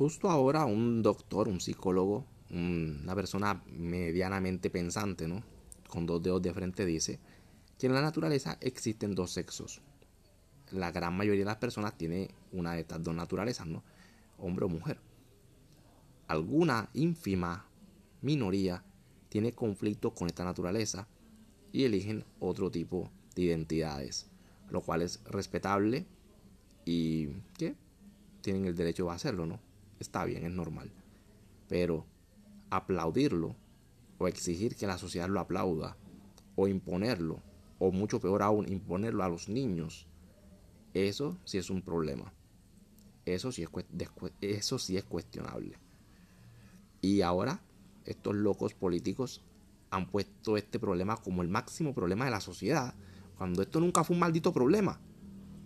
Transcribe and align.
justo 0.00 0.30
ahora 0.30 0.64
un 0.64 1.02
doctor, 1.02 1.46
un 1.46 1.60
psicólogo, 1.60 2.24
una 2.48 3.14
persona 3.14 3.62
medianamente 3.66 4.70
pensante, 4.70 5.28
¿no? 5.28 5.42
Con 5.90 6.06
dos 6.06 6.22
dedos 6.22 6.40
de 6.40 6.54
frente 6.54 6.86
dice 6.86 7.20
que 7.78 7.86
en 7.86 7.92
la 7.92 8.00
naturaleza 8.00 8.56
existen 8.62 9.14
dos 9.14 9.30
sexos. 9.30 9.82
La 10.70 10.90
gran 10.90 11.14
mayoría 11.14 11.42
de 11.42 11.50
las 11.50 11.58
personas 11.58 11.98
tiene 11.98 12.30
una 12.50 12.72
de 12.72 12.80
estas 12.80 13.02
dos 13.02 13.14
naturalezas, 13.14 13.66
¿no? 13.66 13.84
Hombre 14.38 14.64
o 14.64 14.68
mujer. 14.70 14.98
Alguna 16.28 16.88
ínfima 16.94 17.66
minoría 18.22 18.82
tiene 19.28 19.52
conflicto 19.52 20.14
con 20.14 20.28
esta 20.28 20.46
naturaleza 20.46 21.08
y 21.72 21.84
eligen 21.84 22.24
otro 22.38 22.70
tipo 22.70 23.10
de 23.34 23.42
identidades, 23.42 24.30
lo 24.70 24.80
cual 24.80 25.02
es 25.02 25.22
respetable 25.24 26.06
y 26.86 27.26
que 27.58 27.74
tienen 28.40 28.64
el 28.64 28.74
derecho 28.74 29.10
a 29.10 29.16
hacerlo, 29.16 29.44
¿no? 29.44 29.69
Está 30.00 30.24
bien, 30.24 30.44
es 30.44 30.50
normal. 30.50 30.90
Pero 31.68 32.06
aplaudirlo 32.70 33.54
o 34.18 34.26
exigir 34.26 34.74
que 34.74 34.86
la 34.86 34.98
sociedad 34.98 35.28
lo 35.28 35.40
aplauda 35.40 35.96
o 36.56 36.66
imponerlo 36.66 37.40
o 37.78 37.92
mucho 37.92 38.20
peor 38.20 38.42
aún 38.42 38.70
imponerlo 38.70 39.22
a 39.22 39.28
los 39.28 39.48
niños, 39.48 40.06
eso 40.94 41.38
sí 41.44 41.58
es 41.58 41.70
un 41.70 41.82
problema. 41.82 42.32
Eso 43.24 43.52
sí 43.52 43.62
es, 43.62 43.68
eso 44.40 44.78
sí 44.78 44.96
es 44.96 45.04
cuestionable. 45.04 45.78
Y 47.00 47.20
ahora 47.22 47.60
estos 48.04 48.34
locos 48.34 48.74
políticos 48.74 49.42
han 49.90 50.06
puesto 50.06 50.56
este 50.56 50.78
problema 50.78 51.16
como 51.16 51.42
el 51.42 51.48
máximo 51.48 51.94
problema 51.94 52.24
de 52.24 52.30
la 52.30 52.40
sociedad, 52.40 52.94
cuando 53.36 53.62
esto 53.62 53.80
nunca 53.80 54.04
fue 54.04 54.14
un 54.14 54.20
maldito 54.20 54.52
problema. 54.52 55.00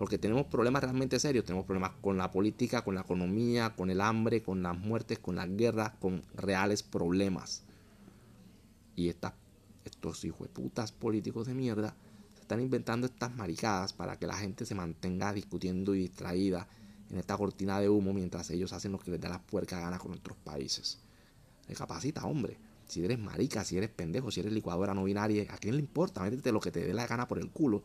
Porque 0.00 0.16
tenemos 0.16 0.46
problemas 0.46 0.82
realmente 0.82 1.20
serios, 1.20 1.44
tenemos 1.44 1.66
problemas 1.66 1.92
con 2.00 2.16
la 2.16 2.30
política, 2.30 2.82
con 2.82 2.94
la 2.94 3.02
economía, 3.02 3.74
con 3.76 3.90
el 3.90 4.00
hambre, 4.00 4.42
con 4.42 4.62
las 4.62 4.74
muertes, 4.78 5.18
con 5.18 5.36
las 5.36 5.54
guerras, 5.54 5.92
con 6.00 6.22
reales 6.32 6.82
problemas. 6.82 7.64
Y 8.96 9.10
estas, 9.10 9.34
estos 9.84 10.24
hijos 10.24 10.40
de 10.40 10.54
putas 10.54 10.90
políticos 10.90 11.48
de 11.48 11.52
mierda 11.52 11.94
se 12.32 12.40
están 12.40 12.62
inventando 12.62 13.08
estas 13.08 13.36
maricadas 13.36 13.92
para 13.92 14.18
que 14.18 14.26
la 14.26 14.38
gente 14.38 14.64
se 14.64 14.74
mantenga 14.74 15.34
discutiendo 15.34 15.94
y 15.94 15.98
distraída 15.98 16.66
en 17.10 17.18
esta 17.18 17.36
cortina 17.36 17.78
de 17.78 17.90
humo 17.90 18.14
mientras 18.14 18.48
ellos 18.48 18.72
hacen 18.72 18.92
lo 18.92 18.98
que 18.98 19.10
les 19.10 19.20
da 19.20 19.28
la 19.28 19.42
puerca 19.42 19.80
gana 19.80 19.98
con 19.98 20.12
nuestros 20.12 20.38
países. 20.38 20.98
Recapacita, 21.68 22.24
hombre. 22.24 22.56
Si 22.88 23.04
eres 23.04 23.18
marica, 23.18 23.64
si 23.64 23.76
eres 23.76 23.90
pendejo, 23.90 24.30
si 24.30 24.40
eres 24.40 24.54
licuadora 24.54 24.94
no 24.94 25.04
binaria, 25.04 25.44
¿a 25.52 25.58
quién 25.58 25.74
le 25.74 25.82
importa? 25.82 26.22
Métete 26.22 26.52
lo 26.52 26.60
que 26.60 26.70
te 26.70 26.86
dé 26.86 26.94
la 26.94 27.06
gana 27.06 27.28
por 27.28 27.38
el 27.38 27.50
culo. 27.50 27.82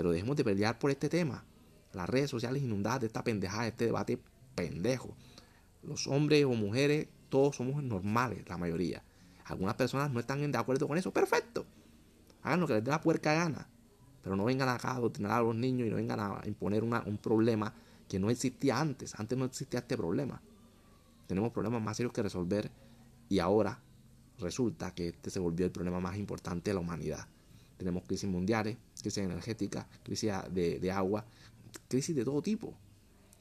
Pero 0.00 0.12
dejemos 0.12 0.34
de 0.34 0.44
pelear 0.44 0.78
por 0.78 0.90
este 0.90 1.10
tema. 1.10 1.44
Las 1.92 2.08
redes 2.08 2.30
sociales 2.30 2.62
inundadas 2.62 3.00
de 3.00 3.08
esta 3.08 3.22
pendejada, 3.22 3.64
de 3.64 3.68
este 3.68 3.84
debate 3.84 4.18
pendejo. 4.54 5.14
Los 5.82 6.06
hombres 6.06 6.42
o 6.46 6.54
mujeres, 6.54 7.08
todos 7.28 7.56
somos 7.56 7.82
normales, 7.82 8.48
la 8.48 8.56
mayoría. 8.56 9.02
Algunas 9.44 9.74
personas 9.74 10.10
no 10.10 10.18
están 10.18 10.50
de 10.50 10.56
acuerdo 10.56 10.88
con 10.88 10.96
eso. 10.96 11.12
Perfecto. 11.12 11.66
Hagan 12.40 12.60
lo 12.60 12.66
que 12.66 12.72
les 12.72 12.84
dé 12.84 12.90
la 12.90 13.02
puerca 13.02 13.34
gana. 13.34 13.68
Pero 14.22 14.36
no 14.36 14.46
vengan 14.46 14.70
acá 14.70 14.92
a 14.92 14.96
adoctrinar 14.96 15.32
a 15.32 15.42
los 15.42 15.54
niños 15.54 15.86
y 15.86 15.90
no 15.90 15.96
vengan 15.96 16.18
a 16.18 16.40
imponer 16.46 16.82
un 16.82 17.18
problema 17.18 17.74
que 18.08 18.18
no 18.18 18.30
existía 18.30 18.80
antes. 18.80 19.20
Antes 19.20 19.36
no 19.36 19.44
existía 19.44 19.80
este 19.80 19.98
problema. 19.98 20.40
Tenemos 21.26 21.52
problemas 21.52 21.82
más 21.82 21.98
serios 21.98 22.14
que 22.14 22.22
resolver 22.22 22.70
y 23.28 23.38
ahora 23.38 23.82
resulta 24.38 24.94
que 24.94 25.08
este 25.08 25.28
se 25.28 25.40
volvió 25.40 25.66
el 25.66 25.72
problema 25.72 26.00
más 26.00 26.16
importante 26.16 26.70
de 26.70 26.74
la 26.74 26.80
humanidad. 26.80 27.28
Tenemos 27.80 28.02
crisis 28.04 28.28
mundiales, 28.28 28.76
crisis 29.00 29.24
energética, 29.24 29.88
crisis 30.02 30.30
de, 30.52 30.92
agua, 30.92 31.24
crisis 31.88 32.14
de 32.14 32.26
todo 32.26 32.42
tipo. 32.42 32.74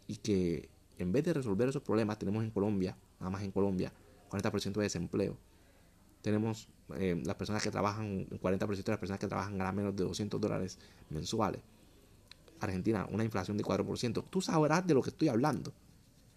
Y 0.08 0.16
que 0.16 0.70
en 0.98 1.12
vez 1.12 1.26
de 1.26 1.34
resolver 1.34 1.68
esos 1.68 1.84
problemas, 1.84 2.18
tenemos 2.18 2.42
en 2.42 2.50
Colombia, 2.50 2.96
nada 3.20 3.31
más 3.31 3.44
en 3.44 3.52
Colombia, 3.52 3.92
40% 4.30 4.76
de 4.76 4.84
desempleo. 4.84 5.38
Tenemos 6.22 6.70
eh, 6.96 7.22
las 7.26 7.36
personas 7.36 7.62
que 7.62 7.70
trabajan, 7.70 8.30
40% 8.30 8.68
de 8.86 8.92
las 8.94 9.00
personas 9.00 9.20
que 9.20 9.28
trabajan 9.28 9.58
ganan 9.58 9.75
menos 9.75 9.94
de 9.97 10.06
200 10.06 10.40
dólares 10.40 10.80
mensuales. 11.09 11.62
Argentina, 12.62 13.09
una 13.12 13.25
inflación 13.25 13.58
de 13.58 13.66
4%. 13.66 14.24
Tú 14.30 14.40
sabrás 14.40 14.88
de 14.88 14.94
lo 14.94 15.02
que 15.02 15.09
estoy 15.09 15.28
hablando. 15.28 15.74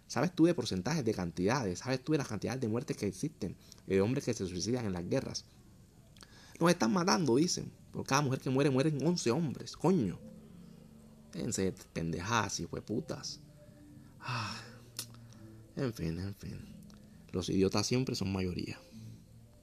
¿Sabes 0.08 0.32
tú 0.34 0.46
de 0.46 0.54
porcentajes, 0.54 1.04
de 1.04 1.14
cantidades? 1.14 1.78
¿Sabes 1.78 2.02
tú 2.02 2.10
de 2.10 2.18
las 2.18 2.26
cantidades 2.26 2.60
de 2.60 2.66
muertes 2.66 2.96
que 2.96 3.06
existen? 3.06 3.54
De 3.86 4.00
hombres 4.00 4.24
que 4.24 4.34
se 4.34 4.44
suicidan 4.44 4.86
en 4.86 4.92
las 4.92 5.08
guerras. 5.08 5.44
Nos 6.60 6.70
están 6.70 6.92
matando, 6.92 7.36
dicen. 7.36 7.70
Por 7.92 8.06
cada 8.06 8.22
mujer 8.22 8.40
que 8.40 8.50
muere, 8.50 8.70
mueren 8.70 9.04
11 9.04 9.30
hombres. 9.30 9.76
Coño. 9.76 10.18
Déjense 11.32 11.74
pendejadas 11.92 12.60
y 12.60 12.66
putas. 12.66 13.40
Ah, 14.20 14.60
en 15.76 15.92
fin, 15.92 16.18
en 16.18 16.34
fin. 16.34 16.58
Los 17.32 17.48
idiotas 17.48 17.86
siempre 17.86 18.14
son 18.14 18.32
mayoría. 18.32 18.78